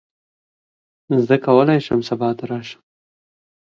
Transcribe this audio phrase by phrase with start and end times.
[1.27, 2.81] زه کولی شم سبا ته راشم.